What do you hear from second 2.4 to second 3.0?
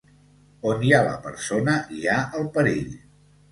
el perill.